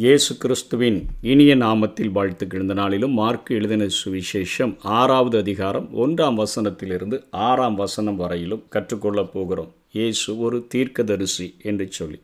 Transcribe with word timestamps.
இயேசு 0.00 0.36
கிறிஸ்துவின் 0.36 1.06
இனிய 1.20 1.56
நாமத்தில் 1.56 2.10
வாழ்த்துக்கள் 2.10 2.60
இந்த 2.60 2.74
நாளிலும் 2.74 3.12
மார்க் 3.12 3.50
எழுதின 3.50 3.86
சுவிசேஷம் 4.04 4.76
ஆறாவது 4.82 5.38
அதிகாரம் 5.38 5.88
ஒன்றாம் 5.96 6.42
வசனத்திலிருந்து 6.42 7.22
ஆறாம் 7.30 7.74
வசனம் 7.74 8.16
வரையிலும் 8.16 8.62
கற்றுக்கொள்ளப் 8.68 9.32
போகிறோம். 9.32 9.74
இயேசு 9.92 10.38
ஒரு 10.38 10.66
தீர்க்கதரிசி 10.68 11.54
என்று 11.62 11.86
சொல்லி. 11.90 12.18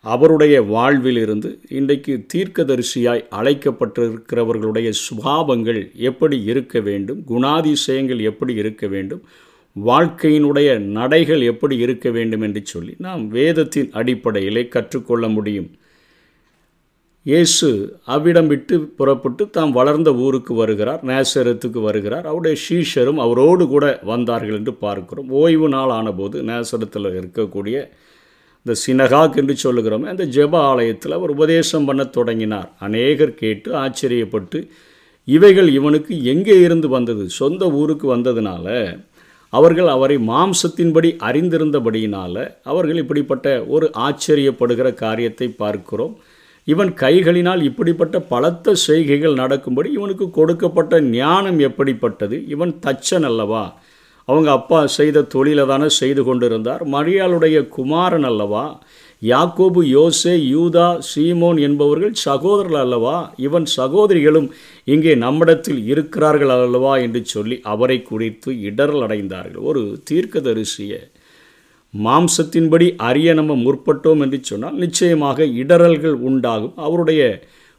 அவருடைய 0.00 0.62
வாழ்விலிருந்து 0.62 1.60
இன்றைக்கு 1.68 2.26
தீர்க்கதரிசியாய் 2.34 3.24
அழைக்கப்பட்டிருக்கிறவர்களுடைய 3.30 4.92
சுபாவங்கள் 5.04 5.92
எப்படி 5.94 6.42
இருக்க 6.42 6.80
வேண்டும் 6.80 7.22
குணாதிசயங்கள் 7.28 8.20
எப்படி 8.20 8.54
இருக்க 8.54 8.86
வேண்டும் 8.86 9.22
வாழ்க்கையினுடைய 9.76 10.68
நடைகள் 10.98 11.44
எப்படி 11.44 11.76
இருக்க 11.76 12.10
வேண்டும் 12.10 12.40
என்று 12.40 12.60
சொல்லி 12.64 12.94
நாம் 12.98 13.28
வேதத்தின் 13.28 13.90
அடிப்படையிலே 13.92 14.68
கற்றுக்கொள்ள 14.68 15.28
முடியும். 15.28 15.70
இயேசு 17.26 17.68
அவ்விடம் 18.14 18.46
விட்டு 18.46 18.76
புறப்பட்டு 18.98 19.42
தாம் 19.50 19.70
வளர்ந்த 19.76 20.10
ஊருக்கு 20.24 20.54
வருகிறார் 20.54 21.02
நேசரத்துக்கு 21.10 21.80
வருகிறார். 21.80 22.26
அவருடைய 22.30 22.56
ஷீஷரும் 22.64 23.20
அவரோடு 23.24 23.64
கூட 23.68 23.84
வந்தார்கள் 24.10 24.58
என்று 24.58 24.72
பார்க்கிறோம். 24.74 25.28
ஓய்வு 25.42 25.68
நாள் 25.68 25.92
ஆனபோது 25.98 26.42
நேசரத்தில் 26.42 27.08
இருக்கக்கூடிய 27.20 27.76
இந்த 28.66 28.74
சினகாக் 28.82 29.38
என்று 29.40 29.54
சொல்லுகிறோமே 29.62 30.10
அந்த 30.12 30.26
ஜெப 30.36 30.54
ஆலயத்தில் 30.70 31.12
அவர் 31.12 31.34
உபதேசம் 31.36 31.84
பண்ண 31.84 32.04
தொடங்கினார். 32.18 32.68
அநேகர் 32.78 33.34
கேட்டு 33.34 33.72
ஆச்சரியப்பட்டு 33.84 34.60
இவைகள் 35.28 35.68
இவனுக்கு 35.78 36.12
எங்கே 36.34 36.58
இருந்து 36.60 36.88
வந்தது? 36.88 37.24
சொந்த 37.40 37.64
ஊருக்கு 37.80 38.06
வந்ததுனால? 38.16 38.68
அவர்கள் 39.52 39.90
அவரை 39.96 40.16
மாம்சத்தின்படி 40.30 41.10
அறிந்திருந்தபடியினால் 41.28 42.42
அவர்கள் 42.62 43.02
இப்படிப்பட்ட 43.02 43.48
ஒரு 43.66 43.86
ஆச்சரியப்படுகிற 44.06 44.88
காரியத்தை 45.04 45.48
பார்க்கிறோம். 45.64 46.14
இவன் 46.64 46.92
கைகளினால் 46.92 47.62
இப்படிப்பட்ட 47.62 48.20
பலத்த 48.20 48.74
செய்கைகள் 48.74 49.34
நடக்கும்படி 49.34 49.92
இவனுக்கு 49.92 50.30
கொடுக்கப்பட்ட 50.30 51.00
ஞானம் 51.00 51.58
எப்படிப்பட்டது? 51.58 52.44
இவன் 52.48 52.78
தச்சன் 52.86 53.22
அல்லவா? 53.22 53.64
அவங்க 54.28 54.50
அப்பா 54.50 54.86
செய்த 54.86 55.22
தொழிலை 55.22 55.66
தானே 55.66 55.88
செய்து 55.88 56.24
கொண்டிருந்தார். 56.24 56.82
மரியாளுடைய 56.88 57.68
குமாரன் 57.68 58.22
அல்லவா? 58.22 58.82
யாக்கோபு 59.22 59.82
யோசே 59.82 60.34
யூதா 60.54 61.00
சீமோன் 61.14 61.60
என்பவர்கள் 61.60 62.12
சகோதரர்கள் 62.12 62.80
அல்லவா? 62.80 63.34
இவன் 63.36 63.64
சகோதரிகளும் 63.64 64.48
இங்கே 64.84 65.14
நம்மிடத்தில் 65.14 65.86
இருக்கிறார்கள் 65.86 66.48
அல்லவா? 66.48 66.96
என்று 66.96 67.24
சொல்லி 67.24 67.60
அவரை 67.62 68.02
குறித்து 68.02 68.52
இடரல் 68.52 69.04
அடைந்தார்கள். 69.06 69.62
ஒரு 69.62 70.02
தீர்க்கதரிசியை 70.10 71.00
மாம்சத்தின்படி 71.94 72.86
அறிய 73.08 73.34
நம்ம 73.34 73.52
முற்பட்டோம் 73.56 74.22
என்று 74.24 74.38
சொன்னால் 74.42 74.80
நிச்சயமாக 74.84 75.44
இடரல்கள் 75.62 76.16
உண்டாகும். 76.28 76.74
அவருடைய 76.76 77.22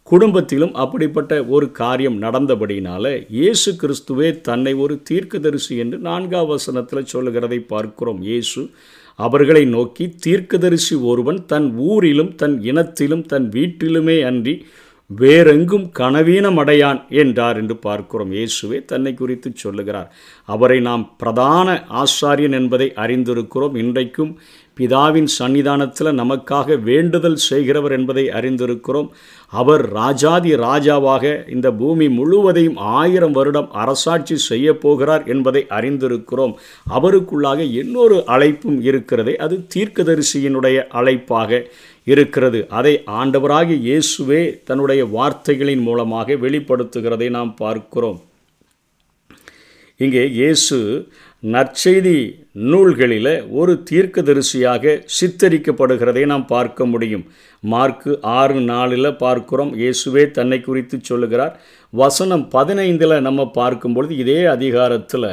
குடும்பத்திலும் 0.03 0.73
அப்படிப்பட்ட 0.73 1.33
ஒரு 1.45 1.67
காரியம் 1.79 2.17
நடந்தபடினால 2.21 3.05
இயேசு 3.37 3.69
கிறிஸ்துவே 3.81 4.29
தன்னை 4.41 4.73
ஒரு 4.83 4.95
தீர்க்கதரிசி 5.09 5.75
என்று 5.77 5.97
நான்காம் 5.97 6.47
வசனத்தில் 6.47 7.09
சொல்லுகிறதை 7.13 7.59
பார்க்கிறோம். 7.73 8.21
இயேசு 8.21 8.63
அவர்களை 9.19 9.63
நோக்கி 9.65 10.05
தீர்க்கதரிசி 10.25 10.95
ஒருவன் 11.11 11.45
தன் 11.45 11.67
ஊரிலும் 11.89 12.31
தன் 12.35 12.55
இனத்திலும் 12.61 13.25
தன் 13.25 13.49
வீட்டிலுமே 13.49 14.17
அன்றி 14.29 14.55
வேறெங்கும் 15.09 15.91
கனவீனமடையான் 15.99 17.07
என்றார் 17.09 17.57
என்று 17.57 17.77
பார்க்கிறோம். 17.77 18.31
இயேசுவே 18.31 18.85
தன்னை 18.85 19.13
குறித்து 19.13 19.51
சொல்லுகிறார். 19.55 20.13
அவரை 20.45 20.79
நாம் 20.79 21.15
பிரதான 21.17 21.85
ஆசாரியன் 21.93 22.51
என்பதை 22.51 22.91
அறிந்திருக்கிறோம். 22.95 23.75
இன்றைக்கும் 23.75 24.39
பிதாவின் 24.79 25.27
சன்னிதானத்தில் 25.39 26.17
நமக்காக 26.21 26.81
வேண்டுதல் 26.81 27.35
செய்கிறவர் 27.35 27.91
என்பதை 27.91 28.29
அறிந்திருக்கிறோம். 28.29 29.09
அவர் 29.53 29.89
ராஜாதி 29.89 30.55
ராஜாவாக 30.55 31.49
இந்த 31.49 31.71
பூமி 31.71 32.07
முழுவதையும் 32.09 32.77
ஆயிரம் 32.77 33.31
வருடம் 33.31 33.71
அரசாட்சி 33.71 34.35
செய்ய 34.35 34.77
போகிறார் 34.77 35.23
என்பதை 35.25 35.65
அறிந்திருக்கிறோம். 35.69 36.55
அவருக்குள்ளாக 36.89 37.59
இன்னொரு 37.71 38.23
அழைப்பும் 38.27 38.81
இருக்கிறதே 38.81 39.35
அது 39.35 39.65
தீர்க்கதரிசியினுடைய 39.75 40.87
அழைப்பாக 40.89 41.71
இருக்கிறது. 42.07 42.59
அதை 42.77 42.93
ஆண்டவராகிய 43.19 43.77
இயேசுவே 43.89 44.41
தன்னுடைய 44.69 45.03
வார்த்தைகளின் 45.17 45.83
மூலமாக 45.87 46.37
வெளிப்படுத்துகிறதை 46.45 47.29
நாம் 47.37 47.53
பார்க்கிறோம். 47.63 48.19
இங்கே 49.99 50.23
இயேசு 50.39 50.77
நற்செய்தி 51.43 52.17
நூல்களில் 52.71 53.33
ஒரு 53.59 53.73
தீர்க்கதரிசியாக 53.89 54.93
சித்தரிக்கப்படுகிறதை 55.17 56.23
நாம் 56.31 56.45
பார்க்க 56.53 56.85
முடியும். 56.93 57.23
மார்க்கு 57.63 58.11
ஆறு 58.39 58.59
நாளில் 58.71 59.09
பார்க்கிறோம். 59.23 59.71
இயேசுவே 59.81 60.23
தன்னை 60.37 60.59
குறித்து 60.61 60.97
சொல்லுகிறார். 61.09 61.53
வசனம் 61.93 62.45
பதினைந்தில் 62.55 63.25
நம்ம 63.27 63.45
பார்க்கும்பொழுது 63.59 64.13
இதே 64.23 64.39
அதிகாரத்தில் 64.55 65.29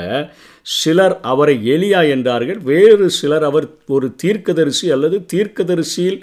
சிலர் 0.76 1.16
அவரை 1.32 1.54
எலியா 1.74 2.02
என்றார்கள். 2.14 2.60
வேறு 2.70 3.06
சிலர் 3.20 3.46
அவர் 3.50 3.66
ஒரு 3.96 4.08
தீர்க்கதரிசி 4.22 4.88
அல்லது 4.96 5.18
தீர்க்கதரிசியில் 5.32 6.20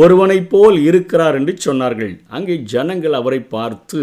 ஒருவனைப் 0.00 0.50
போல் 0.50 0.76
இருக்கிறார் 0.88 1.34
என்று 1.34 1.54
சொன்னார்கள். 1.66 2.12
அங்கே 2.28 2.56
ஜனங்கள் 2.74 3.12
அவரை 3.12 3.40
பார்த்து 3.40 4.02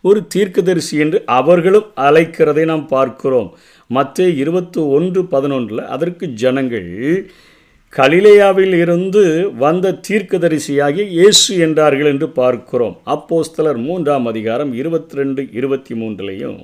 ஒரு 0.00 0.26
தீர்க்கதரிசி 0.34 0.96
என்று 0.98 1.20
அவர்களும் 1.38 1.88
அழைக்கிறதை 2.08 2.64
நாம் 2.64 2.88
பார்க்கிறோம். 2.88 3.50
மற்ற 3.86 4.28
இருபத்தி 4.42 4.80
ஒன்று 4.98 5.22
பதினொன்றில் 5.22 5.88
அதற்கு 5.96 6.26
ஜனங்கள் 6.42 6.90
கலிலேயாவில் 7.92 8.74
இருந்து 8.82 9.22
வந்த 9.58 9.86
தீர்க்கதரிசியாகி 10.08 11.02
இயேசு 11.16 11.58
என்றார்கள் 11.58 12.08
என்று 12.12 12.28
பார்க்கிறோம். 12.38 12.94
அப்போஸ்தலர் 13.14 13.78
மூன்றாம் 13.88 14.26
அதிகாரம் 14.26 14.72
இருபத்தி 14.74 15.16
ரெண்டு 15.16 15.42
இருபத்தி 15.52 15.94
மூன்றுலையும் 15.94 16.60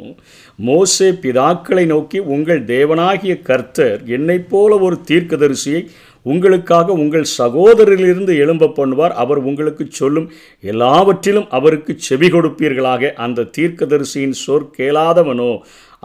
மோசே 0.69 1.09
பிதாக்களை 1.25 1.85
நோக்கி 1.87 2.19
உங்கள் 2.19 2.63
தேவனாகிய 2.73 3.43
கர்த்தர் 3.43 4.01
என்னைப் 4.19 4.49
போல 4.49 4.79
ஒரு 4.79 4.99
தீர்க்கதரிசியை 5.11 5.83
உங்களுக்காக 6.23 6.95
உங்கள் 7.03 7.27
சகோதரிலிருந்து 7.41 8.33
எழும்ப 8.45 8.71
பண்ணுவார். 8.79 9.15
அவர் 9.23 9.41
உங்களுக்கு 9.51 9.85
சொல்லும் 9.91 10.31
எல்லாவற்றிலும் 10.73 11.49
அவருக்கு 11.59 11.95
செவி 12.09 12.29
கொடுப்பீர்களாக. 12.35 13.13
அந்த 13.27 13.49
தீர்க்கதரிசியின் 13.57 14.37
சொற் 14.45 14.67
கேளாதவனோ 14.79 15.53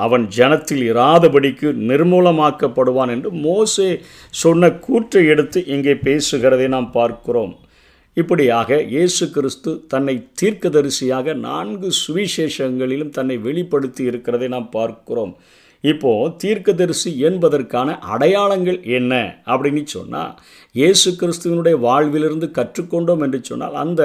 அவன் 0.05 0.23
ஜனத்தில் 0.37 0.83
இராதபடிக்கு 0.91 1.67
நிர்மூலமாக்கப்படுவான் 1.89 3.11
என்று 3.15 3.31
மோசே 3.45 3.89
சொன்ன 4.43 4.71
கூற்றை 4.85 5.21
எடுத்து 5.33 5.59
இங்கே 5.75 5.93
பேசுகிறதை 6.07 6.67
நாம் 6.75 6.89
பார்க்கிறோம். 6.91 7.53
இப்படியாக 8.17 8.79
இயேசு 8.93 9.25
கிறிஸ்து 9.35 9.71
தன்னை 9.91 10.15
தீர்க்கதரிசியாக 10.41 11.33
நான்கு 11.47 11.89
சுவிசேஷங்களிலும் 12.03 13.13
தன்னை 13.17 13.37
வெளிப்படுத்தி 13.37 14.03
இருக்கிறதை 14.09 14.47
நாம் 14.47 14.69
பார்க்கிறோம். 14.77 15.33
இப்போது 15.83 16.33
தீர்க்கதரிசி 16.37 17.11
என்பதற்கான 17.19 17.95
அடையாளங்கள் 18.07 18.77
என்ன 18.97 19.13
அப்படின்னு 19.45 19.83
சொன்னால் 19.87 20.33
இயேசு 20.75 21.09
கிறிஸ்துவனுடைய 21.11 21.75
வாழ்விலிருந்து 21.79 22.47
கற்றுக்கொண்டோம் 22.51 23.23
என்று 23.23 23.39
சொன்னால் 23.43 23.75
அந்த 23.75 24.03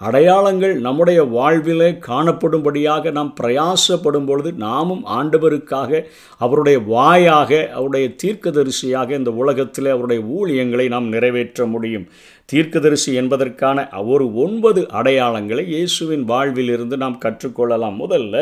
அடையாளங்கள் 0.00 0.74
நம்முடைய 0.80 1.20
வாழ்விலே 1.24 1.90
காணப்படும்படியாக 2.08 3.12
நாம் 3.12 3.32
பிரயாசப்படும் 3.40 4.26
பொழுது 4.26 4.52
நாமும் 4.64 5.04
ஆண்டவருக்காக 5.18 6.02
அவருடைய 6.40 6.78
வாயாக 6.88 7.50
அவருடைய 7.72 8.08
தீர்க்கதரிசியாக 8.22 9.10
இந்த 9.10 9.32
உலகத்தில் 9.42 9.86
அவருடைய 9.86 10.22
ஊழியங்களை 10.36 10.88
நாம் 10.88 11.08
நிறைவேற்ற 11.08 11.66
முடியும். 11.66 12.06
தீர்க்கதரிசி 12.44 13.10
என்பதற்கான 13.14 13.78
ஒரு 14.06 14.24
ஒன்பது 14.34 14.80
அடையாளங்களை 14.92 15.64
இயேசுவின் 15.66 16.24
வாழ்விலிருந்து 16.24 16.96
நாம் 16.96 17.20
கற்றுக்கொள்ளலாம். 17.24 17.96
முதல்ல 17.96 18.36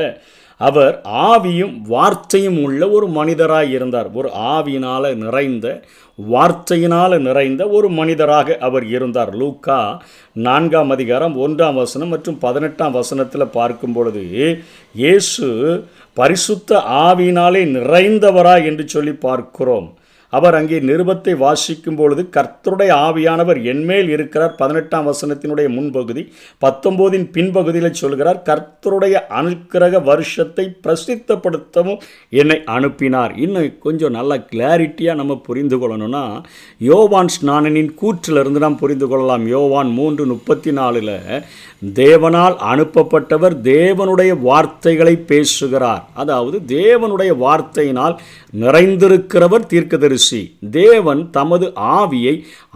அவர் 0.69 0.95
ஆவியும் 1.31 1.75
வார்த்தையும் 1.93 2.59
உள்ள 2.65 2.81
ஒரு 2.97 3.07
மனிதராக 3.19 3.69
இருந்தார். 3.77 4.09
ஒரு 4.19 4.29
ஆவியினால் 4.55 5.09
நிறைந்த 5.25 5.67
வார்த்தையினால் 6.19 7.15
நிறைந்த 7.27 7.63
ஒரு 7.77 7.89
மனிதராக 7.99 8.57
அவர் 8.69 8.87
இருந்தார். 8.97 9.31
லூக்கா 9.43 9.79
நான்காம் 10.47 10.91
அதிகாரம் 10.97 11.37
ஒன்றாம் 11.47 11.79
வசனம் 11.83 12.13
மற்றும் 12.15 12.39
பதினெட்டாம் 12.47 12.97
வசனத்தில் 12.99 13.55
பார்க்கும் 13.59 13.95
பொழுது 13.97 14.25
இயேசு 15.03 15.49
பரிசுத்த 16.21 16.81
ஆவியினாலே 17.07 17.63
நிறைந்தவரா 17.79 18.55
என்று 18.69 18.85
சொல்லி 18.95 19.15
பார்க்கிறோம். 19.27 19.89
அவர் 20.37 20.57
அங்கே 20.59 20.79
நிருபத்தை 20.89 21.33
வாசிக்கும் 21.45 21.99
பொழுது 22.01 22.23
கர்த்தருடைய 22.37 22.91
ஆவியானவர் 23.07 23.59
என்மேல் 23.73 24.11
இருக்கிறார். 24.17 24.53
பதினெட்டாம் 24.61 25.09
வசனத்தினுடைய 25.11 25.69
முன்பகுதி 25.77 26.23
பத்தொம்போதின் 26.65 27.27
பின்பகுதியில் 27.37 27.99
சொல்கிறார் 28.01 28.39
கர்த்தருடைய 28.49 29.15
அனுக்கிரக 29.41 30.03
வருஷத்தை 30.11 30.67
பிரசித்தப்படுத்தவும் 30.85 32.01
என்னை 32.43 32.59
அனுப்பினார். 32.77 33.35
இன்னும் 33.47 33.79
கொஞ்சம் 33.87 34.17
நல்லா 34.19 34.39
கிளாரிட்டியாக 34.53 35.21
நம்ம 35.23 35.37
புரிந்து 35.49 35.79
கொள்ளணும்னா 35.81 36.25
யோவான் 36.91 37.33
ஸ்நானனின் 37.37 37.93
கூற்றிலிருந்து 38.03 38.63
நாம் 38.67 38.81
புரிந்து 38.85 39.09
கொள்ளலாம். 39.09 39.47
யோவான் 39.57 39.91
மூன்று 39.99 40.27
முப்பத்தி 40.33 40.73
நாலில் 40.81 41.15
தேவனால் 42.01 42.57
அனுப்பப்பட்டவர் 42.73 43.55
தேவனுடைய 43.73 44.33
வார்த்தைகளை 44.49 45.17
பேசுகிறார். 45.33 46.03
அதாவது 46.15 46.57
தேவனுடைய 46.77 47.33
வார்த்தையினால் 47.45 48.17
நிறைந்திருக்கிறவர் 48.63 49.69
தீர்க்கதரிசி. 49.73 50.19
தீர்க்கதரிசி 50.21 50.41
தேவன் 50.71 51.21
தமது 51.37 51.67
ஆவியை 51.99 52.35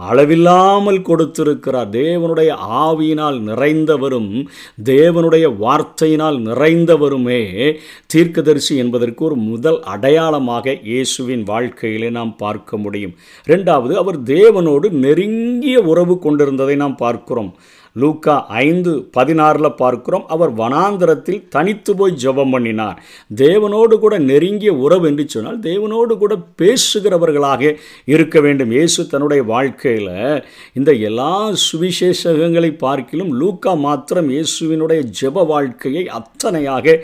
அளவில்லாமல் 0.09 1.01
கொடுத்திருக்கிறார். 1.09 1.89
தேவனுடைய 2.01 2.49
ஆவியினால் 2.85 3.37
நிறைந்தவரும் 3.49 4.31
தேவனுடைய 4.91 5.45
வார்த்தையினால் 5.63 6.37
நிறைந்தவருமே 6.49 7.41
தீர்க்கதரிசி 8.13 8.73
என்பதற்கு 8.83 9.21
ஒரு 9.29 9.37
முதல் 9.51 9.79
அடையாளமாக 9.93 10.75
இயேசுவின் 10.91 11.45
வாழ்க்கையிலே 11.51 12.09
நாம் 12.19 12.33
பார்க்க 12.43 12.77
முடியும். 12.77 13.15
ரெண்டாவது 13.51 13.93
அவர் 14.03 14.19
தேவனோடு 14.35 14.89
நெருங்கிய 15.05 15.77
உறவு 15.91 16.15
கொண்டிருந்ததை 16.25 16.75
நாம் 16.83 17.01
பார்க்கிறோம். 17.05 17.51
லூக்கா 18.01 18.35
ஐந்து 18.63 18.91
பதினாறில் 19.17 19.69
பார்க்கிறோம். 19.81 20.25
அவர் 20.35 20.51
வனாந்தரத்தில் 20.61 21.43
தனித்து 21.55 21.91
போய் 21.99 22.17
ஜெபம் 22.23 22.53
பண்ணினார். 22.55 22.97
தேவனோடு 23.43 23.95
கூட 24.03 24.15
நெருங்கிய 24.29 24.71
உறவு 24.85 25.07
என்று 25.11 25.25
சொன்னால் 25.35 25.59
தேவனோடு 25.69 26.15
கூட 26.23 26.35
பேசுகிறவர்களாக 26.61 27.71
இருக்க 28.13 28.35
வேண்டும். 28.45 28.73
இயேசு 28.77 29.07
தன்னுடைய 29.13 29.43
வாழ்க்கையில் 29.53 30.13
இந்த 30.79 30.91
எல்லா 31.09 31.33
சுவிசேஷகங்களை 31.67 32.71
பார்க்கிலும் 32.85 33.31
லூக்கா 33.41 33.73
மாத்திரம் 33.87 34.29
இயேசுவினுடைய 34.35 35.01
ஜெப 35.21 35.45
வாழ்க்கையை 35.53 36.05
அத்தனையாக 36.19 36.97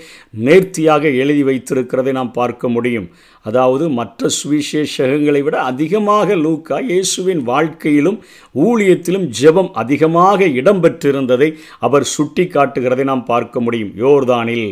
நேர்த்தியாக 0.47 1.03
எழுதி 1.23 1.43
வைத்திருக்கிறதை 1.49 2.13
நாம் 2.19 2.37
பார்க்க 2.39 2.69
முடியும். 2.77 3.09
அதாவது 3.45 3.85
மற்ற 3.99 4.29
சுவிசேஷகங்களை 4.37 5.41
விட 5.43 5.55
அதிகமாக 5.69 6.35
லூக்கா 6.43 6.77
இயேசுவின் 6.89 7.41
வாழ்க்கையிலும் 7.49 8.17
ஊழியத்திலும் 8.55 9.25
ஜெபம் 9.39 9.71
அதிகமாக 9.81 10.47
இடம்பெற்றிருந்ததை 10.59 11.49
அவர் 11.87 12.05
சுட்டி 12.15 12.45
காட்டுகிறதை 12.55 13.05
நாம் 13.11 13.25
பார்க்க 13.31 13.65
முடியும். 13.65 13.93
யோர்தானில் 14.03 14.67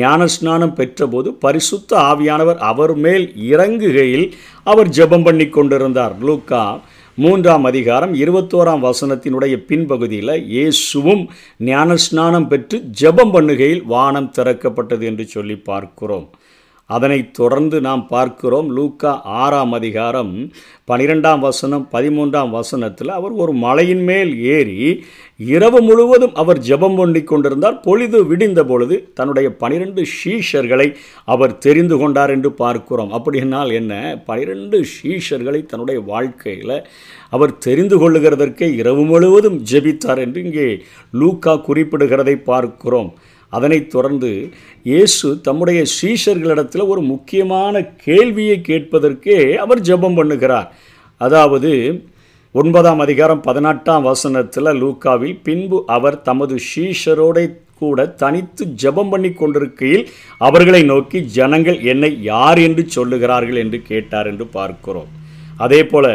ஞானஸ்நானம் 0.00 0.76
பெற்றபோது 0.80 1.30
பரிசுத்த 1.44 1.90
ஆவியானவர் 2.10 2.60
அவர் 2.72 2.94
மேல் 3.06 3.26
இறங்குகையில் 3.52 4.26
அவர் 4.66 4.92
ஜெபம் 4.98 5.26
பண்ணி 5.28 5.48
கொண்டிருந்தார். 5.48 6.14
லூக்கா 6.26 6.62
மூன்றாம் 7.18 7.66
அதிகாரம் 7.68 8.14
இருபத்தோராம் 8.22 8.84
வசனத்தினுடைய 8.86 9.54
பின்பகுதியில் 9.68 10.36
இயேசுவும் 10.54 11.22
ஞானஸ்நானம் 11.68 12.48
பெற்று 12.52 12.78
ஜெபம் 13.00 13.34
பண்ணுகையில் 13.34 13.84
வானம் 13.92 14.32
திறக்கப்பட்டது 14.38 15.04
என்று 15.10 15.26
சொல்லி 15.34 15.56
பார்க்கிறோம். 15.68 16.26
அதனைத் 16.86 17.34
தொடர்ந்து 17.34 17.80
நாம் 17.80 18.06
பார்க்கிறோம் 18.06 18.68
லூக்கா 18.76 19.22
ஆறாம் 19.22 19.72
அதிகாரம் 19.72 20.50
பனிரெண்டாம் 20.88 21.38
வசனம் 21.38 21.88
பதிமூன்றாம் 21.92 22.50
வசனத்தில் 22.50 23.08
அவர் 23.08 23.30
ஒரு 23.30 23.52
மலையின் 23.52 24.02
மேல் 24.02 24.42
ஏறி 24.42 25.04
இரவு 25.36 25.80
முழுவதும் 25.80 26.34
அவர் 26.34 26.58
ஜெபம் 26.58 26.96
பண்ணி 26.96 27.22
கொண்டிருந்தார். 27.22 27.80
பொழுது 27.80 28.18
விடிந்த 28.24 28.64
பொழுது 28.64 29.10
தன்னுடைய 29.14 29.56
பனிரெண்டு 29.56 30.04
ஷீஷர்களை 30.18 30.94
அவர் 31.24 31.58
தெரிந்து 31.58 31.98
கொண்டார் 31.98 32.30
என்று 32.30 32.52
பார்க்கிறோம். 32.52 33.12
அப்படின்னால் 33.12 33.72
என்ன? 33.72 34.22
பனிரெண்டு 34.26 34.84
ஷீஷர்களை 34.94 35.66
தன்னுடைய 35.66 36.00
வாழ்க்கையில் 36.00 36.86
அவர் 37.30 37.58
தெரிந்து 37.58 37.98
கொள்ளுகிறதற்கே 37.98 38.74
இரவு 38.74 39.04
முழுவதும் 39.04 39.62
ஜெபித்தார் 39.72 40.18
என்று 40.18 40.44
இங்கே 40.44 40.82
லூக்கா 41.12 41.54
குறிப்பிடுகிறதை 41.54 42.34
பார்க்கிறோம். 42.42 43.14
அதனைத் 43.56 43.92
தொடர்ந்து 43.94 44.30
இயேசு 44.90 45.28
தம்முடைய 45.46 45.80
சீஷர்களிடத்தில் 45.96 46.90
ஒரு 46.92 47.02
முக்கியமான 47.12 47.82
கேள்வியை 48.06 48.56
கேட்பதற்கே 48.68 49.38
அவர் 49.64 49.86
ஜெபம் 49.88 50.18
பண்ணுகிறார். 50.18 50.68
அதாவது 51.20 51.72
ஒன்பதாம் 52.54 53.00
அதிகாரம் 53.04 53.44
பதினெட்டாம் 53.46 54.06
வசனத்தில் 54.08 54.78
லூக்காவில் 54.80 55.38
பின்பு 55.46 55.78
அவர் 55.96 56.16
தமது 56.28 56.56
சீஷரோட 56.70 57.38
கூட 57.80 58.04
தனித்து 58.20 58.64
ஜெபம் 58.82 59.10
பண்ணி 59.12 59.30
கொண்டிருக்கையில் 59.32 60.04
அவர்களை 60.48 60.82
நோக்கி 60.90 61.18
ஜனங்கள் 61.36 61.78
என்னை 61.92 62.10
யார் 62.30 62.60
என்று 62.66 62.82
சொல்லுகிறார்கள் 62.96 63.58
என்று 63.62 63.78
கேட்டார் 63.90 64.28
என்று 64.32 64.46
பார்க்கிறோம். 64.58 65.10
அதே 65.64 65.80
போல 65.92 66.06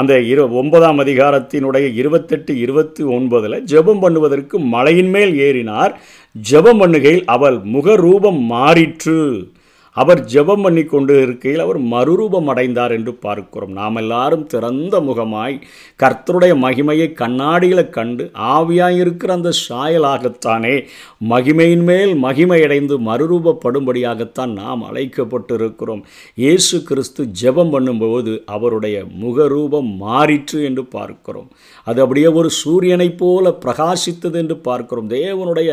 அந்த 0.00 0.12
இரு 0.32 0.44
ஒன்பதாம் 0.60 1.00
அதிகாரத்தினுடைய 1.04 1.86
இருபத்தெட்டு 2.00 2.52
இருபத்தி 2.64 3.02
ஒன்பதில் 3.16 3.56
ஜெபம் 3.72 4.00
பண்ணுவதற்கு 4.04 4.56
மலையின் 4.74 5.12
மேல் 5.16 5.34
ஏறினார். 5.46 5.92
ஜெபம் 6.50 6.80
பண்ணுகையில் 6.82 7.26
அவள் 7.36 7.58
முகரூபம் 7.74 8.40
மாறிற்று. 8.54 9.18
அவர் 9.96 10.20
ஜெபம் 10.32 10.64
பண்ணி 10.64 10.82
கொண்டு 10.92 11.14
இருக்கையில் 11.24 11.62
அவர் 11.64 11.78
மறுரூபம் 11.92 12.48
அடைந்தார் 12.52 12.94
என்று 12.96 13.12
பார்க்கிறோம். 13.26 13.74
நாம் 13.80 13.98
எல்லாரும் 14.02 14.46
திறந்த 14.52 14.94
முகமாய் 15.08 15.56
கர்த்தருடைய 16.02 16.52
மகிமையை 16.64 17.08
கண்ணாடியில் 17.20 17.90
கண்டு 17.96 18.24
ஆவியாயிருக்கிற 18.54 19.32
அந்த 19.38 19.50
சாயலாகத்தானே 19.66 20.74
மகிமையின் 21.32 21.84
மேல் 21.90 22.12
மகிமையடைந்து 22.24 22.96
மறுரூபப்படும்படியாகத்தான் 23.08 24.52
நாம் 24.62 24.82
அழைக்கப்பட்டு 24.88 25.54
இருக்கிறோம் 25.60 26.02
இயேசு 26.44 26.76
கிறிஸ்து 26.88 27.24
ஜெபம் 27.42 27.72
பண்ணும்போது 27.74 28.34
அவருடைய 28.56 28.96
முகரூபம் 29.22 29.90
மாறிற்று 30.02 30.58
என்று 30.70 30.84
பார்க்கிறோம். 30.96 31.48
அது 31.86 31.98
அப்படியே 32.04 32.28
ஒரு 32.40 32.50
சூரியனைப் 32.62 33.18
போல 33.22 33.54
பிரகாசித்தது 33.64 34.36
என்று 34.42 34.56
பார்க்கிறோம். 34.68 35.08
தேவனுடைய 35.16 35.70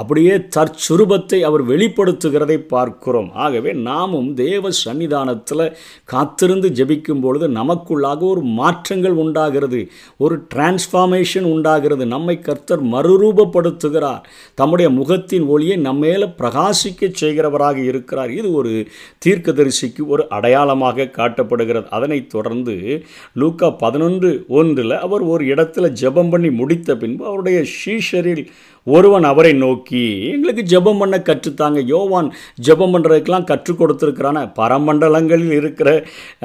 அப்படியே 0.00 0.34
தற்சுரூபத்தை 0.56 1.40
அவர் 1.48 1.64
வெளிப்படுத்துகிறதை 1.72 2.58
பார்க்கிறோம். 2.74 3.27
ஆகவே 3.32 3.72
நாமும் 3.72 4.34
தேவ 4.34 4.68
சன்னிதானத்தில் 4.84 5.72
காத்திருந்து 6.04 6.68
ஜெபிக்கும் 6.68 7.20
பொழுது 7.20 7.48
நமக்குள்ளாக 7.48 8.20
ஒரு 8.20 8.40
மாற்றங்கள் 8.40 9.10
உண்டாகிறது. 9.10 9.90
ஒரு 10.16 10.46
டிரான்ஸ்ஃபார்மேஷன் 10.54 11.42
உண்டாகிறது. 11.42 12.06
நம்மை 12.06 12.38
கர்த்தர் 12.38 12.84
மறுரூபப்படுத்துகிறார். 12.84 14.22
தம்முடைய 14.54 14.90
முகத்தின் 14.90 15.42
ஒளியை 15.42 15.78
நம்மேல 15.78 16.34
பிரகாசிக்க 16.38 17.12
செய்கிறவராக 17.20 17.76
இருக்கிறார். 17.76 18.30
இது 18.30 18.52
ஒரு 18.52 18.88
தீர்க்கதரிசிக்கு 19.26 20.06
ஒரு 20.06 20.28
அடையாளமாக 20.28 21.02
காட்டப்படுகிறது. 21.02 21.86
அதனைத் 21.88 22.28
தொடர்ந்து 22.28 23.04
லூக்கா 23.34 23.70
பதினொன்று 23.70 24.44
ஒன்றில் 24.48 24.90
அவர் 24.90 25.20
ஒரு 25.20 25.44
இடத்துல 25.44 25.92
ஜெபம் 26.00 26.30
பண்ணி 26.30 26.50
முடித்த 26.50 26.96
பின்பு 26.96 27.26
அவருடைய 27.26 27.64
ஷீஷரில் 27.84 28.46
ஒருவன் 28.86 29.26
அவரை 29.30 29.52
நோக்கி 29.64 30.02
எங்களுக்கு 30.32 30.62
ஜெபம் 30.72 31.00
பண்ண 31.00 31.16
கற்றுத்தாங்க. 31.28 31.78
யோவான் 31.92 32.28
ஜெபம் 32.66 32.92
பண்ணுறதுக்கெல்லாம் 32.94 33.48
கற்றுக் 33.50 33.80
கொடுத்துருக்கிறான. 33.80 34.38
பரமண்டலங்களில் 34.60 35.54
இருக்கிற 35.60 35.88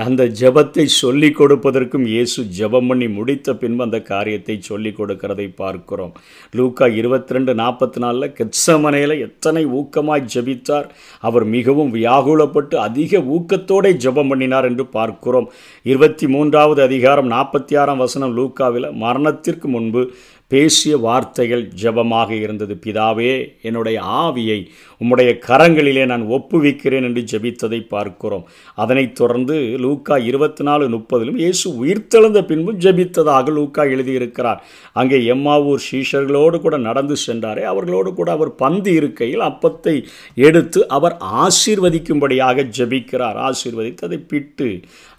அந்த 0.06 0.24
ஜெபத்தை 0.42 0.86
சொல்லி 1.02 1.30
கொடுப்பதற்கும் 1.40 2.06
இயேசு 2.14 2.40
ஜெபம் 2.60 2.90
பண்ணி 2.92 3.08
முடித்த 3.18 3.56
பின்பு 3.62 3.86
அந்த 3.88 4.00
காரியத்தை 4.12 4.58
சொல்லி 4.70 4.94
கொடுக்கிறதை 5.00 5.48
பார்க்கிறோம். 5.62 6.14
லூக்கா 6.58 6.88
இருபத்தி 7.00 7.36
ரெண்டு 7.38 7.56
நாற்பத்தி 7.62 8.02
நாலில் 8.06 8.34
கெட்சமனையில் 8.40 9.16
எத்தனை 9.28 9.64
ஊக்கமாய் 9.80 10.30
ஜெபித்தார். 10.36 10.88
அவர் 11.28 11.46
மிகவும் 11.56 11.94
வியாகுலப்பட்டு 12.00 12.76
அதிக 12.88 13.22
ஊக்கத்தோடே 13.36 13.92
ஜெபம் 14.06 14.30
பண்ணினார் 14.34 14.70
என்று 14.72 14.86
பார்க்கிறோம். 14.98 15.50
இருபத்தி 15.92 16.26
மூன்றாவது 16.36 16.82
அதிகாரம் 16.88 17.32
நாற்பத்தி 17.36 17.74
ஆறாம் 17.82 18.02
வசனம் 18.06 18.36
லூக்காவில் 18.38 18.88
மரணத்திற்கு 19.04 19.68
முன்பு 19.76 20.02
பேசிய 20.48 20.98
வார்த்தைகள் 20.98 21.64
ஜெபமாக 21.82 22.32
இருந்தது. 22.32 22.74
பிதாவே 22.86 23.32
என்னுடைய 23.62 24.02
ஆவியை 24.02 24.58
உம்முடைய 25.02 25.30
கரங்களிலே 25.48 26.06
நான் 26.06 26.26
ஒப்புவிக்கிறேன் 26.36 27.06
என்று 27.08 27.22
ஜபித்ததை 27.32 27.80
பார்க்கிறோம். 27.88 28.44
அதனைத் 28.76 29.16
தொடர்ந்து 29.16 29.56
லூக்கா 29.86 30.18
இருபத்தி 30.18 30.64
நாலு 30.64 30.90
முப்பதிலும் 30.90 31.40
இயேசு 31.44 31.66
உயிர்த்தெழுந்த 31.86 32.42
பின்பும் 32.46 32.80
ஜபித்ததாக 32.80 33.54
லூக்கா 33.58 33.84
எழுதியிருக்கிறார். 33.84 34.62
அங்கே 34.94 35.20
எம்மாவூர் 35.34 35.84
சீஷர்களோடு 35.90 36.60
கூட 36.62 36.78
நடந்து 36.78 37.18
சென்றாரே. 37.26 37.64
அவர்களோடு 37.74 38.14
கூட 38.14 38.32
அவர் 38.32 38.56
பந்து 38.56 38.94
இருக்கையில் 38.94 39.44
அப்பத்தை 39.50 39.96
எடுத்து 40.36 40.82
அவர் 40.90 41.18
ஆசீர்வதிக்கும்படியாக 41.46 42.68
ஜெபிக்கிறார். 42.80 43.40
ஆசீர்வதித்து 43.50 44.06
அதை 44.10 44.18
பிட்டு 44.34 44.70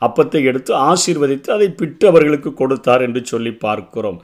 அப்பத்தை 0.00 0.43
எடுத்து 0.52 0.73
ஆசீர்வதித்து 0.90 1.50
அதை 1.50 1.69
பிட்டு 1.83 2.07
அவர்களுக்கு 2.09 2.54
கொடுத்தார் 2.54 3.02
என்று 3.02 3.21
சொல்லி 3.25 3.52
பார்க்கிறோம். 3.66 4.19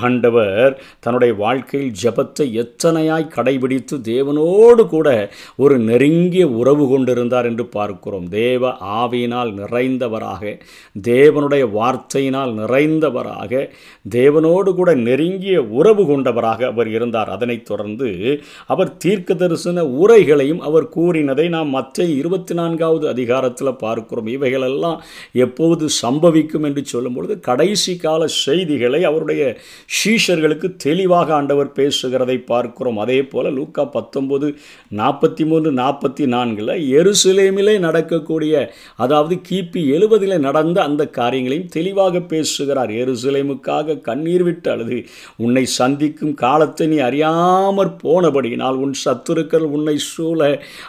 ஆண்டவர் 0.00 0.82
தன்னுடைய 1.00 1.34
வாழ்க்கையில் 1.34 1.92
ஜெபத்தை 2.02 2.46
எத்தனையாய் 2.62 3.32
கடைபிடித்து 3.34 3.96
தேவனோடு 4.04 4.86
கூட 4.86 5.30
ஒரு 5.56 5.78
நெருங்கிய 5.78 6.48
உறவு 6.48 6.88
கொண்டிருந்தார் 6.88 7.44
என்று 7.44 7.66
பார்க்கிறோம். 7.66 8.28
தேவ 8.28 8.68
ஆவியினால் 8.68 9.50
நிறைந்தவராக 9.60 10.60
தேவனுடைய 11.02 11.64
வார்த்தையினால் 11.78 12.52
நிறைந்தவராக 12.58 13.70
தேவனோடு 14.10 14.74
கூட 14.74 14.94
நெருங்கிய 14.94 15.62
உறவு 15.62 16.06
கொண்டவராக 16.06 16.66
அவர் 16.66 16.88
இருந்தார். 16.88 17.30
அதனைத் 17.30 17.64
தொடர்ந்து 17.64 18.42
அவர் 18.66 18.96
தீர்க்க 18.96 19.34
தரிசன 19.34 19.84
உரைகளையும் 19.84 20.58
அவர் 20.58 20.88
கூறினதை 20.96 21.48
நாம் 21.48 21.68
மற்ற 21.68 22.04
இருபத்தி 22.04 22.54
நான்காவது 22.54 23.08
அதிகாரத்தில் 23.08 23.74
பார்க்கிறோம். 23.74 24.26
இவைகளெல்லாம் 24.26 25.02
எப்போது 25.32 25.86
சம்பவிக்கும் 26.02 26.64
என்று 26.64 26.82
சொல்லும்பொழுது 26.92 27.40
கடைசி 27.40 27.96
கால 27.96 28.26
செய்திகளை 28.26 29.04
அவருடைய 29.04 29.58
ஷீஷர்களுக்கு 29.98 30.68
தெளிவாக 30.76 31.28
ஆண்டவர் 31.38 31.70
பேசுகிறதை 31.78 32.36
பார்க்கிறோம். 32.52 32.98
அதே 32.98 33.18
போல் 33.22 33.50
லூக்கா 33.58 33.84
பத்தொம்போது 33.96 34.48
நாற்பத்தி 34.96 35.44
மூன்று 35.46 35.72
நாற்பத்தி 35.72 36.26
நான்கில் 36.26 36.72
எருசலேமிலே 36.98 37.74
நடக்கக்கூடிய 37.78 38.54
அதாவது 38.96 39.34
கிபி 39.48 39.82
எழுபதில் 39.96 40.36
நடந்த 40.38 40.78
அந்த 40.82 41.02
காரியங்களையும் 41.18 41.68
தெளிவாக 41.68 42.20
பேசுகிறார். 42.32 42.92
எருசலேமுக்காக 43.02 43.98
கண்ணீர் 44.08 44.42
விட்டு 44.42 44.70
அழுது 44.70 44.98
உன்னை 45.36 45.64
சந்திக்கும் 45.78 46.34
காலத்தை 46.34 46.86
நீ 46.86 46.98
அறியாமற் 47.00 47.94
போனபடியினால் 48.02 48.80
உன் 48.84 48.94
சத்துருக்கள் 49.04 49.66
உன்னை 49.74 49.96
சூழ 50.08 50.40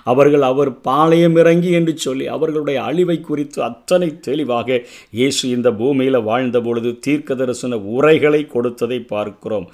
அவர்கள் 0.03 0.45
அவர் 0.51 0.71
பாளையம் 0.81 1.35
இறங்கி 1.35 1.71
என்று 1.71 1.93
சொல்லி 1.97 2.25
அவர்களுடைய 2.27 2.77
அழிவை 2.83 3.17
குறித்து 3.21 3.59
அத்தனை 3.63 4.09
தெளிவாக 4.21 4.79
இயேசு 5.11 5.43
இந்த 5.49 5.71
பூமியில் 5.73 6.19
வாழ்ந்த 6.21 6.59
பொழுது 6.59 6.91
தீர்க்க 6.99 7.35
தரிசன 7.35 7.79
உரைகளை 7.85 8.41
கொடுத்ததை 8.83 8.99
பார்க்கிறோம். 9.13 9.65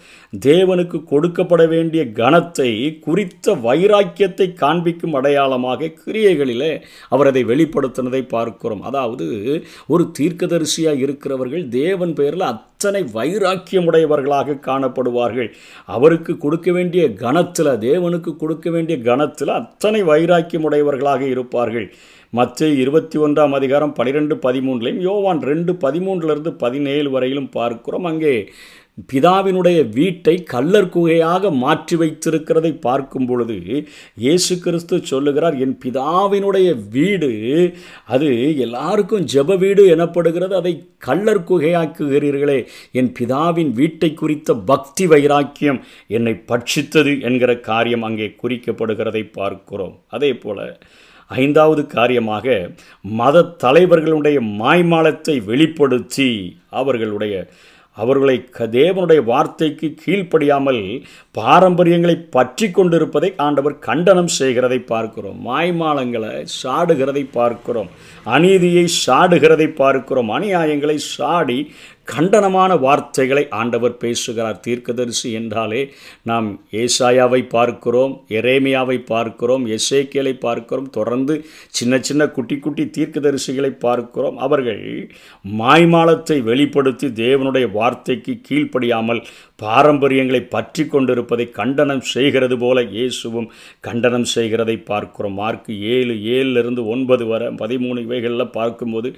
தேவனுக்கு 0.47 0.97
கொடுக்கப்பட 1.11 1.63
வேண்டிய 1.73 2.01
கனத்தை 2.19 2.69
குறித்த 3.05 3.55
வைராக்கியத்தை 3.67 4.47
காண்பிக்கும் 4.63 5.15
அடையாளமாக 5.19 5.91
கிரியைகளிலே 6.01 6.71
அவர் 7.13 7.29
அதை 7.31 7.43
வெளிப்படுத்தினதை 7.51 8.21
பார்க்கிறோம். 8.35 8.83
அதாவது 8.89 9.27
ஒரு 9.93 10.03
தீர்க்கதரிசியாக 10.17 11.03
இருக்கிறவர்கள் 11.05 11.65
தேவன் 11.81 12.13
பெயரில் 12.19 12.51
அத்தனை 12.53 13.01
வைராக்கியமுடையவர்களாக 13.17 14.59
காணப்படுவார்கள். 14.67 15.49
அவருக்கு 15.95 16.33
கொடுக்க 16.45 16.69
வேண்டிய 16.77 17.03
கணத்தில் 17.23 17.73
தேவனுக்கு 17.87 18.31
கொடுக்க 18.43 18.67
வேண்டிய 18.75 18.97
கணத்தில் 19.09 19.57
அத்தனை 19.61 20.01
வைராக்கியமுடையவர்களாக 20.11 21.23
இருப்பார்கள். 21.33 21.89
மற்ற 22.37 22.67
இருபத்தி 22.81 23.17
ஒன்றாம் 23.25 23.53
அதிகாரம் 23.57 23.93
பனிரெண்டு 23.99 24.35
பதிமூன்றுலையும் 24.43 25.05
யோவான் 25.05 25.39
ரெண்டு 25.51 25.71
பதிமூன்றுலேருந்து 25.83 26.51
பதினேழு 26.63 27.09
வரையிலும் 27.15 27.49
பார்க்கிறோம். 27.55 28.07
அங்கே 28.09 28.33
பிதாவினுடைய 29.07 29.79
வீட்டை 29.89 30.33
கல்லர் 30.43 30.89
குகையாக 30.89 31.51
மாற்றி 31.55 31.95
வைத்திருக்கிறதை 31.95 32.71
பார்க்கும் 32.79 33.25
பொழுது 33.25 33.57
இயேசு 34.15 34.59
கிறிஸ்து 34.59 34.95
சொல்லுகிறார் 35.03 35.57
என் 35.57 35.75
பிதாவினுடைய 35.85 36.69
வீடு 36.89 37.29
அது 38.05 38.29
எல்லாருக்கும் 38.57 39.27
ஜெப 39.33 39.57
வீடு 39.57 39.83
எனப்படுகிறது 39.95 40.53
அதை 40.53 40.73
கல்லர் 40.97 41.43
குகையாக்குகிறீர்களே. 41.43 42.59
என் 42.91 43.11
பிதாவின் 43.19 43.71
வீட்டை 43.71 44.13
குறித்த 44.13 44.53
பக்தி 44.71 45.07
வைராக்கியம் 45.07 45.81
என்னை 46.07 46.33
பட்சித்தது 46.47 47.13
என்கிற 47.21 47.59
காரியம் 47.59 48.01
அங்கே 48.01 48.35
குறிக்கப்படுகிறதை 48.43 49.23
பார்க்கிறோம். 49.31 49.95
அதே 50.09 50.33
போல 50.33 50.77
ஐந்தாவது 51.27 51.81
காரியமாக 51.87 52.69
மத 53.01 53.47
தலைவர்களுடைய 53.63 54.37
மாய்மாலத்தை 54.61 55.35
வெளிப்படுத்தி 55.45 56.29
அவர்களுடைய 56.69 57.35
அவர்களை 58.03 58.35
தேவனுடைய 58.77 59.21
வார்த்தைக்கு 59.31 59.87
கீழ்ப்படியாமல் 60.03 60.81
பாரம்பரியங்களை 61.39 62.15
பற்றி 62.35 62.67
கொண்டிருப்பதை 62.71 63.29
ஆண்டவர் 63.45 63.75
கண்டனம் 63.87 64.31
செய்கிறதை 64.39 64.79
பார்க்கிறோம். 64.93 65.39
மாய்மாலங்களை 65.49 66.33
சாடுகிறதை 66.61 67.23
பார்க்கிறோம். 67.37 67.89
அநீதியை 68.35 68.85
சாடுகிறதை 69.05 69.67
பார்க்கிறோம். 69.81 70.31
அநியாயங்களை 70.37 70.97
சாடி 71.15 71.59
கண்டனமான 72.11 72.71
வார்த்தைகளை 72.85 73.43
ஆண்டவர் 73.59 73.95
பேசுகிறார். 74.03 74.59
தீர்க்கதரிசி 74.65 75.29
என்றாலே 75.39 75.81
நாம் 76.29 76.47
ஏசாயாவை 76.81 77.41
பார்க்கிறோம் 77.55 78.13
எரேமியாவை 78.39 78.97
பார்க்கிறோம் 79.11 79.65
எசேக்கியலை 79.77 80.33
பார்க்கிறோம் 80.45 80.89
தொடர்ந்து 80.97 81.35
சின்ன 81.77 81.99
சின்ன 82.07 82.27
குட்டி 82.37 82.57
குட்டி 82.59 82.85
தீர்க்கதரிசிகளை 82.97 83.71
பார்க்கிறோம். 83.85 84.39
அவர்கள் 84.47 84.83
மாய்மாலத்தை 85.61 86.37
வெளிப்படுத்தி 86.49 87.09
தேவனுடைய 87.23 87.67
வார்த்தைக்கு 87.77 88.35
கீழ்ப்படியாமல் 88.47 89.21
பாரம்பரியங்களை 89.61 90.41
பற்றி 90.53 90.83
கொண்டிருப்பதை 90.87 91.45
கண்டனம் 91.57 92.03
செய்கிறது 92.13 92.55
போல 92.61 92.81
இயேசுவும் 92.95 93.47
கண்டனம் 93.87 94.27
செய்கிறதை 94.33 94.75
பார்க்கிறோம். 94.91 95.35
மார்க் 95.41 95.69
ஏழு 95.95 96.13
ஏழிலிருந்து 96.35 96.81
ஒன்பது 96.93 97.25
வரை 97.31 97.47
பதிமூணு 97.61 97.99
இவைகளில் 98.07 98.53
பார்க்கும்போது 98.57 99.09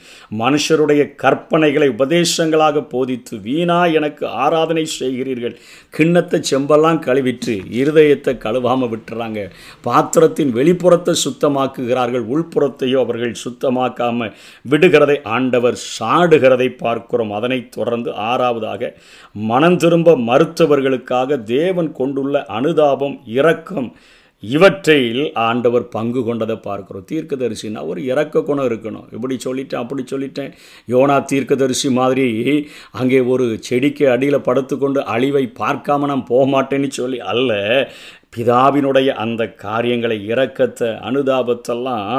மனுஷருடைய 0.42 1.02
கற்பனைகளை 1.24 1.88
உபதேசங்களாக 1.96 2.81
போதித்து 2.82 3.36
வீணா 3.40 3.80
எனக்கு 4.00 4.24
ஆராதனை 4.28 4.86
செய்கிறீர்கள். 5.00 5.56
கிண்ணத்தை 5.90 6.40
செம்பெல்லாம் 6.52 7.00
கழுவிற்று 7.08 7.56
இருதயத்தை 7.82 8.34
கழுவாமல் 8.46 8.92
விட்டுறாங்க. 8.94 9.40
பாத்திரத்தின் 9.82 10.54
வெளிப்புறத்தை 10.56 11.16
சுத்தமாக்குகிறார்கள் 11.26 12.26
உள்புறத்தையோ 12.34 13.00
அவர்கள் 13.06 13.36
சுத்தமாக்காம 13.46 14.30
விடுகிறதை 14.70 15.18
ஆண்டவர் 15.38 15.78
சாடுகிறதை 16.00 16.70
பார்க்கிறோம். 16.84 17.32
அதனைத் 17.32 17.72
தொடர்ந்து 17.72 18.12
ஆறாவதாக 18.12 18.94
மனம் 19.52 19.78
திரும்ப 19.78 20.18
மறுத்தவர்களுக்காக 20.30 21.44
தேவன் 21.44 21.92
கொண்டுள்ள 21.92 22.46
அனுதாபம் 22.46 23.20
இரக்கம் 23.26 23.90
இவற்றில் 24.44 25.34
ஆண்டவர் 25.34 25.88
பங்கு 25.88 26.24
கொண்டதை 26.24 26.56
பார்க்கிறோம். 26.56 27.06
தீர்க்கதரிசினா 27.12 27.82
ஒரு 27.86 28.06
இறக்க 28.06 28.42
குணம் 28.42 28.68
இருக்கணும். 28.70 29.08
இப்படி 29.14 29.38
சொல்லிட்டேன் 29.46 29.82
அப்படி 29.84 30.04
சொல்லிட்டேன். 30.12 30.52
யோனா 30.90 31.18
தீர்க்கதரிசி 31.32 31.92
மாதிரி 31.92 32.28
அங்கே 32.92 33.20
ஒரு 33.20 33.58
செடிக்கு 33.60 34.10
அடியில் 34.10 34.46
படுத்துக்கொண்டு 34.48 35.04
அழிவை 35.16 35.46
பார்க்காம 35.60 36.06
நான் 36.06 36.30
போக 36.32 36.44
மாட்டேன்னு 36.56 36.88
சொல்லி 36.88 37.20
அல்ல. 37.34 37.52
பிதாவினுடைய 38.34 39.10
அந்த 39.22 39.42
காரியங்களை 39.64 40.18
இறக்கத்தை 40.32 40.90
அனுதாபத்தெல்லாம் 41.08 42.12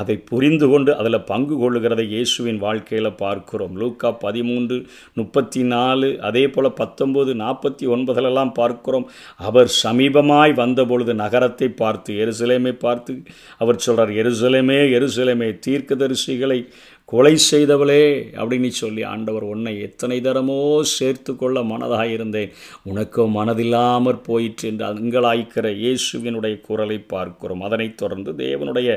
அதை 0.00 0.16
புரிந்து 0.30 0.66
கொண்டு 0.72 0.90
அதில் 1.00 1.18
பங்கு 1.28 1.56
கொள்ளுகிறதை 1.60 2.04
இயேசுவின் 2.14 2.58
வாழ்க்கையில் 2.64 3.10
பார்க்கிறோம். 3.20 3.74
லூக்கா 3.82 4.10
பதிமூன்று 4.24 4.76
முப்பத்தி 5.18 5.62
நாலு 5.74 6.08
அதே 6.28 6.44
போல் 6.48 6.68
பத்தொம்போது 6.80 7.34
நாற்பத்தி 7.42 7.84
ஒன்பதிலெல்லாம் 7.96 8.52
பார்க்கிறோம். 8.60 9.06
அவர் 9.48 9.70
சமீபமாய் 9.84 10.54
வந்தபொழுது 10.62 11.14
நகரத்தை 11.22 11.68
பார்த்து 11.82 12.18
எருசலேமை 12.24 12.74
பார்த்து 12.86 13.14
அவர் 13.58 13.82
சொல்கிறார் 13.86 14.12
எருசலேமே 14.24 14.80
எருசலேமே 14.98 15.50
தீர்க்கதரிசிகளை 15.66 16.58
கொலை 17.04 17.32
செய்தவளே 17.50 18.04
அப்படின்னு 18.40 18.68
சொல்லி 18.68 19.02
ஆண்டவர் 19.02 19.42
உன்னை 19.42 19.72
எத்தனை 19.80 20.16
தரமோ 20.20 20.80
சேர்த்து 20.80 21.36
கொள்ள 21.36 21.60
மனதாக 21.62 22.06
இருந்தேன். 22.12 22.52
உனக்கோ 22.90 23.24
மனதில்லாமற் 23.34 24.20
போயிற்று 24.28 24.68
என்று 24.68 24.84
அங்கலாய்க்கிற 24.86 25.66
இயேசுவினுடைய 25.82 26.54
குரலை 26.60 26.98
பார்க்கிறோம். 26.98 27.60
அதனைத் 27.60 27.96
தொடர்ந்து 27.96 28.32
தேவனுடைய 28.32 28.88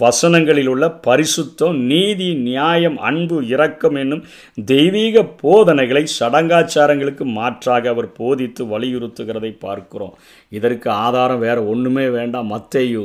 வசனங்களில் 0.00 0.66
உள்ள 0.66 0.86
பரிசுத்தம் 1.06 1.76
நீதி 1.92 2.34
நியாயம் 2.34 2.98
அன்பு 2.98 3.38
இரக்கம் 3.46 3.94
என்னும் 3.94 4.24
தெய்வீக 4.64 5.24
போதனைகளை 5.44 6.04
சடங்காச்சாரங்களுக்கு 6.20 7.26
மாற்றாக 7.38 7.88
அவர் 7.88 8.10
போதித்து 8.12 8.64
வலியுறுத்துகிறதை 8.64 9.52
பார்க்கிறோம். 9.58 10.16
இதற்கு 10.48 10.90
ஆதாரம் 10.90 11.38
வேற 11.38 11.58
ஒன்றுமே 11.64 12.08
வேண்டாம். 12.08 12.50
மத்தையு 12.54 13.04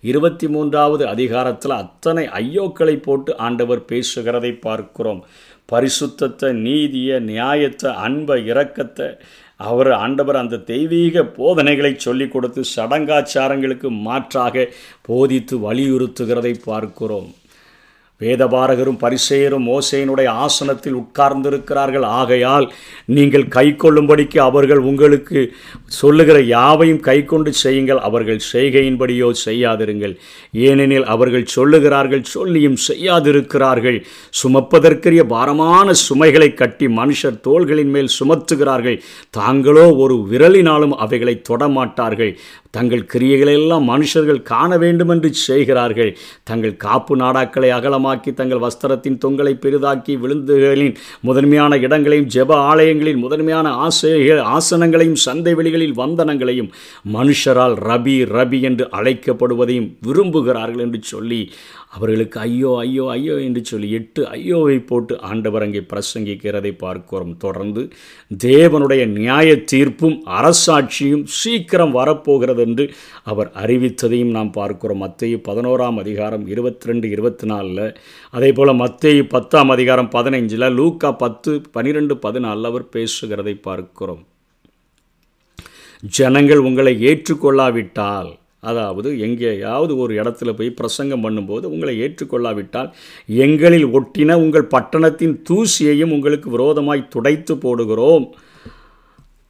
இருபத்தி 0.00 0.48
மூன்றாவது 0.48 1.06
அதிகாரத்தில் 1.06 1.78
அத்தனை 1.82 2.26
ஐயோக்களை 2.42 2.96
போட்டு 3.02 3.38
ஆண்டவர் 3.48 3.79
பேசுகிறதை 3.88 4.60
பார்க்கிறோம். 4.60 5.24
பரிசுத்தத்தை 5.72 6.52
நீதியை 6.52 7.20
நியாயத்தை 7.20 7.94
அன்பை 7.94 8.50
இரக்கத்தை 8.50 9.18
அவர் 9.56 9.90
ஆண்டவர் 9.90 10.36
அந்த 10.36 10.56
தெய்வீக 10.56 11.24
போதனைகளை 11.24 11.94
சொல்லிக் 11.96 12.32
கொடுத்து 12.32 12.62
சடங்காச்சாரங்களுக்கு 12.76 13.88
மாற்றாக 13.88 14.68
போதித்து 15.02 15.72
வலியுறுத்துகிறதை 15.72 16.54
பார்க்கிறோம். 16.64 17.34
வேதபாரகரும் 18.22 18.98
பரிசேயரும் 19.04 19.66
மோசையினுடைய 19.70 20.28
ஆசனத்தில் 20.46 20.98
உட்கார்ந்திருக்கிறார்கள். 21.02 22.06
ஆகையால் 22.20 22.66
நீங்கள் 23.16 23.46
கை 23.56 23.66
கொள்ளும்படிக்கு 23.76 24.38
அவர்கள் 24.48 24.82
உங்களுக்கு 24.90 25.40
சொல்லுகிற 26.00 26.40
யாவையும் 26.54 27.00
கை 27.00 27.18
கொண்டு 27.24 27.52
செய்யுங்கள். 27.52 28.00
அவர்கள் 28.08 28.40
செய்கையின்படியோ 28.52 29.30
செய்யாதிருங்கள். 29.46 30.14
ஏனெனில் 30.68 31.06
அவர்கள் 31.14 31.46
சொல்லுகிறார்கள் 31.56 32.24
சொல்லியும் 32.34 32.78
செய்யாதிருக்கிறார்கள். 32.88 33.98
சுமப்பதற்குரிய 34.42 35.24
பாரமான 35.34 35.90
சுமைகளை 36.06 36.50
கட்டி 36.54 36.86
மனுஷர் 37.00 37.40
தோள்களின் 37.48 37.92
மேல் 37.96 38.10
சுமத்துகிறார்கள். 38.18 38.98
தாங்களோ 39.38 39.86
ஒரு 40.04 40.16
விரலினாலும் 40.30 40.96
அவைகளை 41.06 41.36
தொடமாட்டார்கள் 41.48 42.32
தங்கள் 42.76 43.04
கிரியைகளெல்லாம் 43.12 43.86
மனுஷர்கள் 43.92 44.40
காண 44.50 44.70
வேண்டுமென்று 44.82 45.30
செய்கிறார்கள். 45.46 46.12
தங்கள் 46.50 46.74
காப்பு 46.84 47.14
நாடாக்களை 47.22 47.70
அகலமாக்கி 47.78 48.32
தங்கள் 48.40 48.62
வஸ்திரத்தின் 48.64 49.18
தொங்கலை 49.24 49.54
பெரிதாக்கி 49.64 50.14
விழுந்துகளின் 50.22 50.94
முதன்மையான 51.28 51.78
இடங்களையும் 51.86 52.30
ஜெப 52.36 52.54
ஆலயங்களின் 52.70 53.22
முதன்மையான 53.24 53.68
ஆசைகள் 53.86 54.42
ஆசனங்களையும் 54.56 55.20
சந்தை 55.26 55.54
வெளிகளில் 55.60 55.98
வந்தனங்களையும் 56.02 56.70
மனுஷரால் 57.16 57.76
ரபி 57.90 58.16
ரபி 58.36 58.60
என்று 58.70 58.86
அழைக்கப்படுவதையும் 59.00 59.90
விரும்புகிறார்கள் 60.08 60.84
என்று 60.86 61.00
சொல்லி 61.12 61.42
அவர்களுக்கு 61.96 62.38
ஐயோ 62.40 62.72
ஐயோ 62.80 63.04
ஐயோ 63.14 63.36
என்று 63.44 63.60
சொல்லி 63.70 63.88
எட்டு 63.98 64.20
ஐயோவை 64.36 64.76
போட்டு 64.90 65.14
ஆண்டவர் 65.30 65.64
அங்கே 65.66 65.82
பிரசங்கிக்கிறதை 65.92 66.72
பார்க்கிறோம். 66.84 67.32
தொடர்ந்து 67.44 67.82
தேவனுடைய 68.30 69.02
நியாய 69.16 69.48
தீர்ப்பும் 69.72 70.16
அரசாட்சியும் 70.38 71.24
சீக்கிரம் 71.40 71.96
வரப்போகிறது. 72.00 72.59
என்று 72.66 72.84
அவர் 73.32 73.50
அறிவித்ததையும் 73.62 74.34
நாம் 74.36 74.50
பார்க்கிறோம். 74.58 75.02
மத்திய 75.04 75.36
பதினோராம் 75.48 76.00
அதிகாரம் 76.04 76.44
இருபத்தி 76.54 76.90
ரெண்டு 76.90 77.08
இருபத்தி 77.14 77.46
நாலில் 77.52 77.84
அதே 78.36 78.50
போல் 78.52 78.72
மத்திய 78.82 79.26
பத்தாம் 79.36 79.72
அதிகாரம் 79.76 80.10
பதினைஞ்சில் 80.16 80.66
லூக்கா 80.80 81.12
பத்து 81.24 81.52
பன்னிரெண்டு 81.76 82.16
பதினாலில் 82.26 82.70
அவர் 82.72 82.90
பேசுகிறதை 82.96 83.56
பார்க்கிறோம். 83.68 84.22
ஜனங்கள் 86.18 86.66
உங்களை 86.68 86.92
ஏற்றுக்கொள்ளாவிட்டால் 87.10 88.30
அதாவது 88.70 89.10
எங்கேயாவது 89.26 89.92
ஒரு 90.02 90.12
இடத்துல 90.22 90.50
போய் 90.56 90.70
பிரசங்கம் 90.80 91.22
பண்ணும்போது 91.24 91.64
உங்களை 91.74 91.94
ஏற்றுக்கொள்ளாவிட்டால் 92.04 92.88
எங்களில் 93.44 93.86
ஒட்டின 93.98 94.36
உங்கள் 94.44 94.70
பட்டணத்தின் 94.74 95.34
தூசியையும் 95.48 96.14
உங்களுக்கு 96.16 96.48
விரோதமாய் 96.50 97.10
துடைத்து 97.14 97.54
போடுகிறோம். 97.56 98.26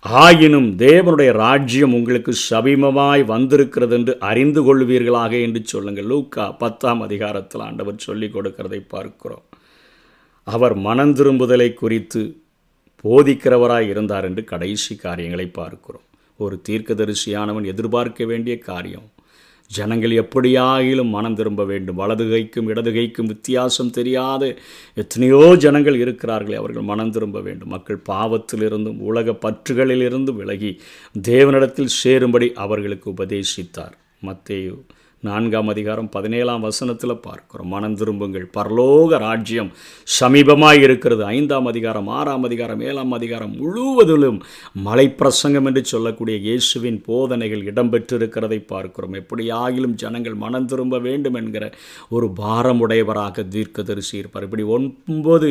ஆயினும் 0.03 0.77
தேவனுடைய 0.77 1.33
ராஜ்யம் 1.33 1.95
உங்களுக்கு 1.95 2.33
சபீமமாய் 2.51 3.25
வந்திருக்கிறது 3.25 3.97
என்று 3.97 4.19
அறிந்து 4.19 4.61
கொள்வீர்களாக 4.63 5.43
என்று 5.43 5.61
சொல்லுங்கள். 5.65 6.05
லூக்கா 6.05 6.53
பத்தாம் 6.53 7.01
அதிகாரத்தில் 7.01 7.61
ஆண்டவர் 7.61 7.95
சொல்லிக் 7.97 8.37
கொடுக்கிறதை 8.37 8.85
பார்க்கிறோம். 8.89 9.43
அவர் 10.45 10.79
மனந்திரும்புதலை 10.79 11.75
குறித்து 11.75 12.43
போதிக்கிறவராய் 13.05 13.89
இருந்தார் 13.89 14.25
என்று 14.25 14.45
கடைசி 14.45 14.97
காரியங்களை 14.97 15.47
பார்க்கிறோம். 15.47 16.03
ஒரு 16.37 16.63
தீர்க்கதரிசியானவன் 16.69 17.67
எதிர்பார்க்க 17.67 18.25
வேண்டிய 18.25 18.59
காரியம் 18.59 19.09
ஜனங்கள் 19.73 20.11
எப்படியாகிலும் 20.11 21.15
மனம் 21.17 21.35
திரும்ப 21.35 21.65
வேண்டும். 21.65 21.95
வலது 21.95 22.25
கைக்கும் 22.25 23.31
வித்தியாசம் 23.33 23.91
தெரியாது. 23.91 24.59
எத்தனையோ 24.95 25.57
ஜனங்கள் 25.59 25.99
இருக்கிறார்களே 26.05 26.55
அவர்கள் 26.55 26.83
மனம் 26.83 27.11
திரும்ப 27.11 27.41
வேண்டும். 27.41 27.69
மக்கள் 27.69 28.03
பாவத்திலிருந்தும் 28.09 28.99
உலக 28.99 29.37
பற்றுகளிலிருந்தும் 29.45 30.41
விலகி 30.43 30.81
தேவனிடத்தில் 31.29 31.95
சேரும்படி 32.03 32.53
அவர்களுக்கு 32.55 33.11
உபதேசித்தார். 33.11 33.95
மத்தேயு 34.27 34.75
நான்காம் 35.23 35.69
அதிகாரம் 35.69 36.09
பதினேழாம் 36.09 36.61
வசனத்தில் 36.61 37.13
பார்க்கிறோம். 37.17 37.69
மனம் 37.69 37.95
திரும்புங்கள். 37.95 38.51
பரலோக 38.57 39.19
ராஜ்யம் 39.19 39.71
சமீபமாக 40.21 40.81
இருக்கிறது. 40.81 41.25
ஐந்தாம் 41.25 41.67
அதிகாரம் 41.67 42.09
ஆறாம் 42.09 42.43
அதிகாரம் 42.43 42.81
ஏழாம் 42.81 43.13
அதிகாரம் 43.13 43.53
முழுவதிலும் 43.57 44.43
மலை 44.73 45.07
பிரசங்கம் 45.11 45.65
என்று 45.65 45.85
சொல்லக்கூடிய 45.85 46.39
இயேசுவின் 46.39 47.03
போதனைகள் 47.07 47.65
இடம்பெற்றிருக்கிறதை 47.65 48.67
பார்க்கிறோம். 48.67 49.13
எப்படி 49.13 49.51
ஆகிலும் 49.51 49.99
ஜனங்கள் 50.05 50.35
மனம் 50.35 50.67
திரும்ப 50.67 50.99
வேண்டும் 50.99 51.35
என்கிற 51.35 51.73
ஒரு 52.09 52.29
பாரமுடையவராக 52.43 53.49
தீர்க்கதரிசி 53.49 54.17
இருப்பார். 54.17 54.43
இப்படி 54.43 54.63
ஒன்பது 54.63 55.51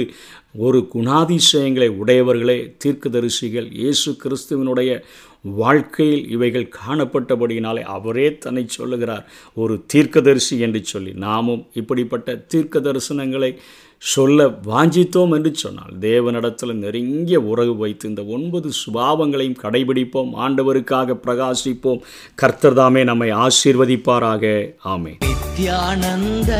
ஒரு 0.58 0.90
குணாதிசயங்களை 0.94 1.90
உடையவர்களே 2.04 2.76
தீர்க்கதரிசிகள் 2.86 3.68
இயேசு 3.72 4.18
கிறிஸ்துவனுடைய 4.24 5.04
வாழ்க்கையில் 5.42 6.30
இவைகள் 6.30 6.74
காணப்பட்டபடியினாலே 6.88 7.82
அவரே 7.82 8.38
தன்னை 8.38 8.66
சொல்லுகிறார். 8.68 9.30
ஒரு 9.54 9.84
தீர்க்கதரிசி 9.88 10.60
என்று 10.60 10.84
சொல்லி 10.84 11.12
நாமும் 11.12 11.68
இப்படிப்பட்ட 11.74 12.36
தீர்க்க 12.36 12.80
தரிசனங்களை 12.80 13.56
சொல்ல 13.98 14.48
வாஞ்சித்தோம் 14.48 15.34
என்று 15.34 15.56
சொன்னால் 15.56 16.00
தேவனிடத்தில் 16.00 16.74
நெருங்கிய 16.74 17.42
உறவு 17.42 17.78
வைத்து 17.78 18.10
இந்த 18.10 18.24
ஒன்பது 18.24 18.70
சுபாவங்களையும் 18.70 19.62
கடைபிடிப்போம். 19.62 20.32
ஆண்டவருக்காக 20.38 21.20
பிரகாசிப்போம். 21.26 22.00
கர்த்தர்தாமே 22.42 23.04
நம்மை 23.04 23.34
ஆசீர்வதிப்பாராக. 23.34 24.74
ஆமே 24.86 25.18
நித்யானந்த 25.26 26.52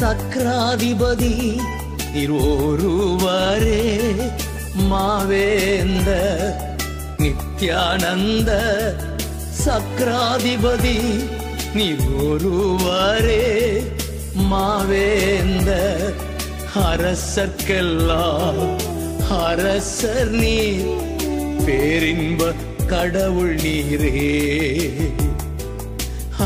சக்ராதிபதி 0.00 1.56
திருவொருவரே 2.14 3.84
மாவேந்த 4.90 6.25
நித்யானந்த 7.66 8.50
சக்ராதிபதி 9.62 10.98
நீ 11.74 11.86
ஒருவரே 12.24 13.46
மாவேந்த 14.50 15.70
அரசர்க்கெல்லாம் 16.90 18.60
அரசர் 19.38 20.30
நீ 20.42 20.54
பேரின்ப 21.66 22.52
கடவுள் 22.86 23.56
நீரே. 23.64 24.14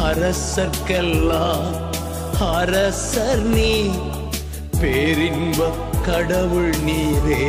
அரசர்க்கெல்லாம் 0.06 1.68
அரசர் 2.56 3.46
நீ 3.56 3.74
பேரின்ப 4.80 5.70
கடவுள் 6.08 6.74
நீரே. 6.88 7.44